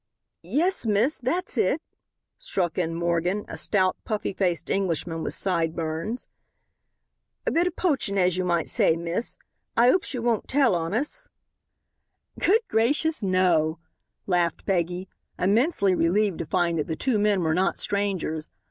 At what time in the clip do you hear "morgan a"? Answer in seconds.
2.95-3.55